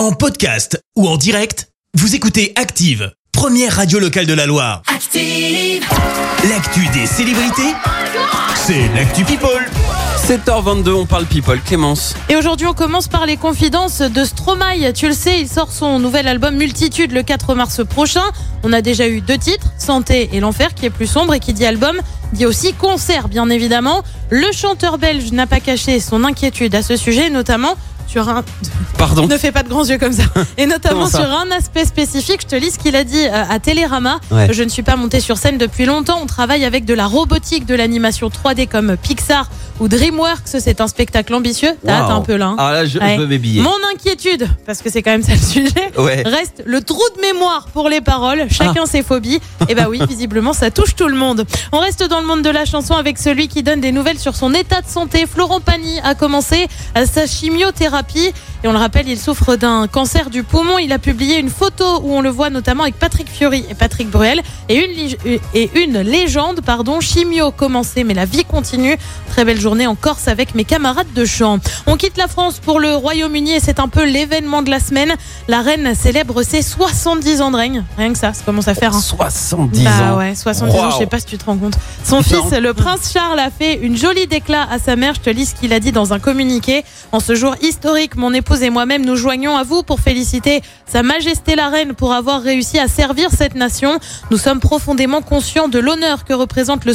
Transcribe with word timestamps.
En 0.00 0.12
podcast 0.12 0.82
ou 0.96 1.06
en 1.06 1.18
direct, 1.18 1.68
vous 1.92 2.14
écoutez 2.14 2.54
Active, 2.56 3.12
première 3.32 3.76
radio 3.76 3.98
locale 3.98 4.24
de 4.24 4.32
la 4.32 4.46
Loire. 4.46 4.80
Active. 4.86 5.84
L'actu 6.48 6.88
des 6.94 7.04
célébrités, 7.04 7.74
c'est 8.54 8.88
l'actu 8.94 9.24
People. 9.24 9.62
7h22, 10.26 10.92
on 10.92 11.04
parle 11.04 11.26
people. 11.26 11.60
Clémence. 11.60 12.14
Et 12.30 12.36
aujourd'hui, 12.36 12.66
on 12.66 12.72
commence 12.72 13.08
par 13.08 13.26
les 13.26 13.36
confidences 13.36 14.00
de 14.00 14.24
Stromae. 14.24 14.90
Tu 14.94 15.06
le 15.06 15.12
sais, 15.12 15.38
il 15.38 15.48
sort 15.48 15.70
son 15.70 15.98
nouvel 15.98 16.28
album 16.28 16.56
Multitude 16.56 17.12
le 17.12 17.22
4 17.22 17.54
mars 17.54 17.84
prochain. 17.84 18.24
On 18.62 18.72
a 18.72 18.80
déjà 18.80 19.06
eu 19.06 19.20
deux 19.20 19.36
titres, 19.36 19.66
Santé 19.76 20.30
et 20.32 20.40
l'Enfer, 20.40 20.72
qui 20.72 20.86
est 20.86 20.90
plus 20.90 21.08
sombre 21.08 21.34
et 21.34 21.40
qui 21.40 21.52
dit 21.52 21.66
album, 21.66 22.00
dit 22.32 22.46
aussi 22.46 22.72
concert, 22.72 23.28
bien 23.28 23.50
évidemment. 23.50 24.02
Le 24.30 24.50
chanteur 24.50 24.96
belge 24.96 25.30
n'a 25.32 25.46
pas 25.46 25.60
caché 25.60 26.00
son 26.00 26.24
inquiétude 26.24 26.74
à 26.74 26.80
ce 26.80 26.96
sujet, 26.96 27.28
notamment 27.28 27.74
sur 28.10 28.28
un... 28.28 28.42
Pardon. 28.98 29.26
Ne 29.26 29.38
fais 29.38 29.52
pas 29.52 29.62
de 29.62 29.68
grands 29.68 29.84
yeux 29.84 29.98
comme 29.98 30.12
ça. 30.12 30.24
Et 30.58 30.66
notamment 30.66 31.06
ça 31.06 31.18
sur 31.20 31.30
un 31.30 31.50
aspect 31.52 31.84
spécifique, 31.84 32.40
je 32.42 32.46
te 32.48 32.56
lis 32.56 32.70
ce 32.72 32.78
qu'il 32.78 32.96
a 32.96 33.04
dit 33.04 33.24
euh, 33.26 33.44
à 33.48 33.58
Télérama. 33.60 34.18
Ouais. 34.30 34.52
Je 34.52 34.62
ne 34.62 34.68
suis 34.68 34.82
pas 34.82 34.96
monté 34.96 35.20
sur 35.20 35.38
scène 35.38 35.58
depuis 35.58 35.86
longtemps. 35.86 36.18
On 36.22 36.26
travaille 36.26 36.64
avec 36.64 36.84
de 36.84 36.92
la 36.94 37.06
robotique, 37.06 37.66
de 37.66 37.74
l'animation 37.74 38.28
3D 38.28 38.66
comme 38.68 38.96
Pixar 38.96 39.48
ou 39.78 39.88
DreamWorks. 39.88 40.42
C'est 40.58 40.80
un 40.80 40.88
spectacle 40.88 41.32
ambitieux. 41.34 41.70
T'as 41.86 42.00
hâte 42.02 42.10
un 42.10 42.20
peu 42.20 42.36
là. 42.36 42.46
hein. 42.48 42.56
Ah 42.58 42.72
là, 42.72 42.84
je, 42.84 42.98
Ouais. 42.98 43.14
je 43.16 43.20
veux 43.20 43.26
mes 43.28 43.38
billets. 43.38 43.62
Mon 43.62 43.76
inquiétude, 43.94 44.48
parce 44.66 44.82
que 44.82 44.90
c'est 44.90 45.02
quand 45.02 45.12
même 45.12 45.22
ça 45.22 45.32
le 45.32 45.38
sujet, 45.38 45.92
Ouais. 45.96 46.22
reste 46.26 46.62
le 46.66 46.82
trou 46.82 47.02
de 47.16 47.20
mémoire 47.22 47.68
pour 47.72 47.88
les 47.88 48.00
paroles. 48.00 48.46
Chacun 48.50 48.84
ses 48.86 49.02
phobies. 49.02 49.40
Et 49.68 49.74
bah 49.74 49.86
oui, 49.88 50.00
visiblement, 50.08 50.52
ça 50.52 50.70
touche 50.70 50.96
tout 50.96 51.08
le 51.08 51.16
monde. 51.16 51.46
On 51.72 51.78
reste 51.78 52.02
dans 52.08 52.20
le 52.20 52.26
monde 52.26 52.42
de 52.42 52.50
la 52.50 52.64
chanson 52.64 52.94
avec 52.94 53.18
celui 53.18 53.46
qui 53.48 53.62
donne 53.62 53.80
des 53.80 53.92
nouvelles 53.92 54.18
sur 54.18 54.34
son 54.36 54.52
état 54.52 54.80
de 54.82 54.88
santé. 54.88 55.26
Florent 55.32 55.60
Pagny 55.60 56.00
a 56.02 56.14
commencé 56.14 56.66
euh, 56.98 57.06
sa 57.10 57.26
chimiothérapie 57.26 57.99
thérapie 58.02 58.32
et 58.62 58.68
on 58.68 58.72
le 58.72 58.78
rappelle, 58.78 59.08
il 59.08 59.18
souffre 59.18 59.56
d'un 59.56 59.86
cancer 59.86 60.28
du 60.28 60.42
poumon. 60.42 60.78
Il 60.78 60.92
a 60.92 60.98
publié 60.98 61.38
une 61.38 61.48
photo 61.48 62.00
où 62.02 62.12
on 62.14 62.20
le 62.20 62.28
voit 62.28 62.50
notamment 62.50 62.82
avec 62.82 62.98
Patrick 62.98 63.26
Fiori 63.28 63.64
et 63.70 63.74
Patrick 63.74 64.10
Bruel. 64.10 64.42
Et 64.68 64.76
une, 64.84 64.92
lig- 64.92 65.40
et 65.54 65.70
une 65.82 66.00
légende, 66.00 66.60
pardon, 66.60 67.00
chimio 67.00 67.52
commencé, 67.52 68.04
mais 68.04 68.12
la 68.12 68.26
vie 68.26 68.44
continue. 68.44 68.98
Très 69.30 69.44
belle 69.46 69.58
journée 69.60 69.86
en 69.86 69.94
Corse 69.94 70.28
avec 70.28 70.54
mes 70.54 70.64
camarades 70.64 71.10
de 71.14 71.24
chant. 71.24 71.58
On 71.86 71.96
quitte 71.96 72.18
la 72.18 72.28
France 72.28 72.58
pour 72.58 72.80
le 72.80 72.94
Royaume-Uni 72.96 73.52
et 73.52 73.60
c'est 73.60 73.80
un 73.80 73.88
peu 73.88 74.04
l'événement 74.04 74.60
de 74.60 74.68
la 74.70 74.78
semaine. 74.80 75.14
La 75.48 75.62
reine 75.62 75.94
célèbre 75.94 76.42
ses 76.42 76.60
70 76.62 77.40
ans 77.40 77.50
de 77.50 77.56
règne. 77.56 77.84
Rien 77.96 78.12
que 78.12 78.18
ça, 78.18 78.34
ça 78.34 78.42
commence 78.44 78.68
à 78.68 78.74
faire. 78.74 78.94
hein. 78.94 79.00
70 79.00 79.84
Bah 79.84 79.90
ans. 80.14 80.18
ouais, 80.18 80.34
70 80.34 80.74
ans, 80.76 80.90
je 80.90 80.98
sais 80.98 81.06
pas 81.06 81.18
si 81.18 81.26
tu 81.26 81.38
te 81.38 81.44
rends 81.46 81.56
compte. 81.56 81.74
Son 82.04 82.22
fils, 82.22 82.50
le 82.60 82.74
prince 82.74 83.10
Charles, 83.12 83.38
a 83.38 83.50
fait 83.50 83.74
une 83.80 83.96
jolie 83.96 84.26
déclat 84.26 84.66
à 84.70 84.78
sa 84.78 84.96
mère. 84.96 85.14
Je 85.14 85.20
te 85.20 85.30
lis 85.30 85.46
ce 85.46 85.54
qu'il 85.54 85.72
a 85.72 85.80
dit 85.80 85.92
dans 85.92 86.12
un 86.12 86.18
communiqué. 86.18 86.84
En 87.12 87.20
ce 87.20 87.34
jour 87.34 87.54
historique, 87.62 88.16
mon 88.16 88.34
et 88.56 88.70
moi-même 88.70 89.04
nous 89.04 89.16
joignons 89.16 89.56
à 89.56 89.62
vous 89.62 89.82
pour 89.82 90.00
féliciter 90.00 90.60
Sa 90.86 91.02
Majesté 91.02 91.54
la 91.54 91.68
Reine 91.68 91.94
pour 91.94 92.12
avoir 92.12 92.42
réussi 92.42 92.78
à 92.78 92.88
servir 92.88 93.30
cette 93.30 93.54
nation. 93.54 93.98
Nous 94.30 94.38
sommes 94.38 94.60
profondément 94.60 95.22
conscients 95.22 95.68
de 95.68 95.78
l'honneur 95.78 96.24
que 96.24 96.32
représente 96.32 96.84
le 96.84 96.92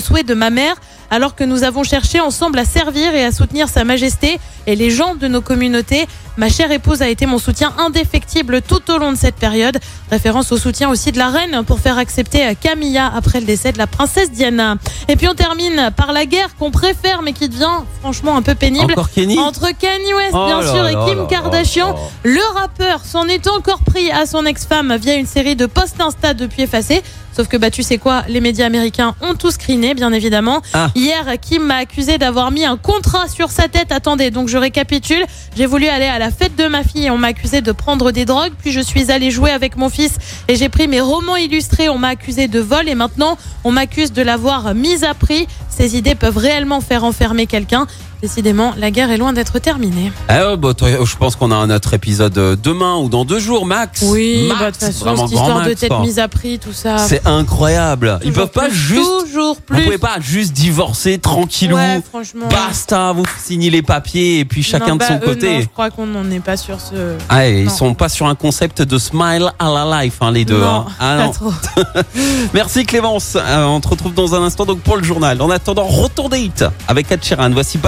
souhait 0.00 0.22
de 0.22 0.34
ma 0.34 0.50
mère, 0.50 0.76
alors 1.12 1.34
que 1.34 1.44
nous 1.44 1.62
avons 1.62 1.84
cherché 1.84 2.20
ensemble 2.20 2.58
à 2.58 2.64
servir 2.64 3.14
et 3.14 3.22
à 3.22 3.32
soutenir 3.32 3.68
Sa 3.68 3.84
Majesté 3.84 4.40
et 4.66 4.74
les 4.74 4.90
gens 4.90 5.14
de 5.14 5.28
nos 5.28 5.42
communautés. 5.42 6.06
Ma 6.38 6.48
chère 6.48 6.72
épouse 6.72 7.02
a 7.02 7.08
été 7.10 7.26
mon 7.26 7.36
soutien 7.36 7.74
indéfectible 7.76 8.62
tout 8.62 8.90
au 8.90 8.96
long 8.96 9.12
de 9.12 9.18
cette 9.18 9.34
période. 9.34 9.78
Référence 10.10 10.50
au 10.52 10.56
soutien 10.56 10.88
aussi 10.88 11.12
de 11.12 11.18
la 11.18 11.28
reine 11.28 11.64
pour 11.66 11.80
faire 11.80 11.98
accepter 11.98 12.56
Camilla 12.58 13.12
après 13.14 13.40
le 13.40 13.44
décès 13.44 13.72
de 13.72 13.78
la 13.78 13.86
princesse 13.86 14.30
Diana. 14.30 14.76
Et 15.08 15.16
puis 15.16 15.28
on 15.28 15.34
termine 15.34 15.90
par 15.94 16.12
la 16.12 16.24
guerre 16.24 16.56
qu'on 16.58 16.70
préfère 16.70 17.20
mais 17.20 17.34
qui 17.34 17.50
devient 17.50 17.82
franchement 18.00 18.34
un 18.34 18.42
peu 18.42 18.54
pénible. 18.54 18.94
Kenny? 19.14 19.38
Entre 19.38 19.68
Kanye 19.78 20.14
West, 20.14 20.30
Oh 20.32 20.46
bien 20.46 20.60
là 20.62 20.72
sûr, 20.72 20.82
là 20.82 20.92
et 20.92 21.10
Kim 21.10 21.18
là 21.18 21.26
Kardashian, 21.28 21.94
le 22.22 22.58
rappeur 22.58 23.04
s'en 23.04 23.28
est 23.28 23.46
encore 23.48 23.80
pris 23.84 24.10
à 24.10 24.24
son 24.24 24.46
ex-femme 24.46 24.96
via 24.96 25.16
une 25.16 25.26
série 25.26 25.56
de 25.56 25.66
posts 25.66 26.00
Insta 26.00 26.32
depuis 26.32 26.62
effacés. 26.62 27.02
Sauf 27.34 27.48
que 27.48 27.56
bah 27.56 27.70
tu 27.70 27.82
sais 27.82 27.98
quoi, 27.98 28.24
les 28.28 28.40
médias 28.40 28.66
américains 28.66 29.14
ont 29.22 29.34
tout 29.34 29.50
screené, 29.50 29.94
bien 29.94 30.12
évidemment. 30.12 30.60
Ah. 30.74 30.90
Hier, 30.94 31.24
Kim 31.40 31.62
m'a 31.62 31.76
accusé 31.76 32.18
d'avoir 32.18 32.50
mis 32.50 32.64
un 32.64 32.76
contrat 32.76 33.28
sur 33.28 33.50
sa 33.50 33.68
tête. 33.68 33.90
Attendez, 33.90 34.30
donc 34.30 34.48
je 34.48 34.58
récapitule. 34.58 35.24
J'ai 35.56 35.66
voulu 35.66 35.86
aller 35.88 36.06
à 36.06 36.18
la 36.18 36.30
fête 36.30 36.56
de 36.56 36.66
ma 36.66 36.82
fille 36.84 37.06
et 37.06 37.10
on 37.10 37.18
m'a 37.18 37.28
accusé 37.28 37.60
de 37.60 37.72
prendre 37.72 38.12
des 38.12 38.24
drogues. 38.24 38.52
Puis 38.60 38.72
je 38.72 38.80
suis 38.80 39.10
allée 39.10 39.30
jouer 39.30 39.50
avec 39.50 39.76
mon 39.76 39.88
fils 39.88 40.16
et 40.48 40.56
j'ai 40.56 40.68
pris 40.68 40.88
mes 40.88 41.00
romans 41.00 41.36
illustrés. 41.36 41.88
On 41.88 41.98
m'a 41.98 42.08
accusé 42.08 42.48
de 42.48 42.60
vol 42.60 42.88
et 42.88 42.94
maintenant 42.94 43.38
on 43.64 43.72
m'accuse 43.72 44.12
de 44.12 44.22
l'avoir 44.22 44.74
mise 44.74 45.04
à 45.04 45.14
prix. 45.14 45.46
Ces 45.70 45.96
idées 45.96 46.14
peuvent 46.14 46.36
réellement 46.36 46.80
faire 46.80 47.04
enfermer 47.04 47.46
quelqu'un. 47.46 47.86
Décidément, 48.22 48.72
la 48.78 48.92
guerre 48.92 49.10
est 49.10 49.16
loin 49.16 49.32
d'être 49.32 49.58
terminée. 49.58 50.12
Ah 50.28 50.50
ouais, 50.50 50.56
bah, 50.56 50.74
toi, 50.74 50.88
je 51.04 51.16
pense 51.16 51.34
qu'on 51.34 51.50
a 51.50 51.56
un 51.56 51.70
autre 51.70 51.92
épisode 51.92 52.38
euh, 52.38 52.54
demain 52.54 52.96
ou 52.96 53.08
dans 53.08 53.24
deux 53.24 53.40
jours, 53.40 53.66
max. 53.66 54.02
Oui, 54.02 54.46
Max, 54.48 54.60
bah, 54.60 54.66
de 54.70 54.76
toute 54.76 54.80
façon, 54.84 55.04
vraiment 55.04 55.26
cette 55.26 55.36
histoire 55.38 55.62
de 55.66 55.72
tête 55.74 55.92
mise 56.00 56.18
à 56.20 56.28
prix, 56.28 56.58
tout 56.60 56.72
ça. 56.72 56.98
C'est 56.98 57.26
incroyable. 57.26 58.20
Ils 58.24 58.32
peuvent 58.32 58.46
pas 58.52 58.68
plus, 58.68 58.74
juste. 58.76 59.10
Toujours 59.24 59.54
Vous 59.56 59.60
plus. 59.60 59.82
pouvez 59.82 59.98
pas 59.98 60.20
juste 60.20 60.52
divorcer 60.52 61.18
tranquillou. 61.18 61.74
Ouais, 61.74 62.00
franchement. 62.08 62.46
Basta, 62.48 63.10
vous 63.12 63.24
signez 63.42 63.70
les 63.70 63.82
papiers 63.82 64.38
et 64.38 64.44
puis 64.44 64.62
chacun 64.62 64.86
Non, 64.90 64.94
de 64.94 64.98
bah, 65.00 65.08
son 65.08 65.14
eux, 65.16 65.18
côté. 65.20 65.54
non, 65.54 65.60
je 65.62 65.66
crois 65.68 65.90
qu'on 65.90 66.06
n'en 66.06 66.30
est 66.30 66.38
pas 66.38 66.56
sur 66.56 66.80
ce. 66.80 67.16
Ah, 67.28 67.48
ils 67.48 67.70
sont 67.70 67.94
pas 67.94 68.08
sur 68.08 68.26
un 68.28 68.36
concept 68.36 68.82
de 68.82 68.98
smile 68.98 69.50
à 69.58 69.68
la 69.68 70.04
life, 70.04 70.18
hein, 70.20 70.30
les 70.30 70.44
deux. 70.44 70.60
non, 70.60 70.66
hein. 70.66 70.86
Ah, 71.00 71.16
pas 71.16 71.24
non. 71.26 71.32
trop. 71.32 71.52
Merci 72.54 72.84
Clémence. 72.86 73.36
Euh, 73.36 73.64
on 73.64 73.80
te 73.80 73.88
retrouve 73.88 74.14
dans 74.14 74.34
un 74.36 74.42
instant 74.44 74.64
donc 74.64 74.78
pour 74.80 74.96
le 74.96 75.02
journal. 75.02 75.42
En 75.42 75.50
attendant, 75.50 75.84
retour 75.86 76.30
hits 76.34 76.52
avec 76.86 77.10
Ed 77.10 77.24
Sheeran. 77.24 77.50
Voici 77.50 77.78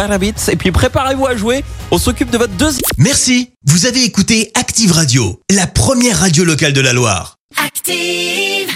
Et 0.49 0.57
puis 0.57 0.71
préparez-vous 0.71 1.27
à 1.27 1.37
jouer. 1.37 1.65
On 1.91 1.99
s'occupe 1.99 2.31
de 2.31 2.39
votre 2.39 2.55
deuxième. 2.55 2.83
Merci, 2.97 3.51
vous 3.67 3.87
avez 3.87 4.05
écouté 4.05 4.51
Active 4.55 4.93
Radio, 4.93 5.41
la 5.51 5.67
première 5.67 6.21
radio 6.21 6.45
locale 6.45 6.73
de 6.73 6.81
la 6.81 6.93
Loire. 6.93 7.37
Active. 7.63 8.75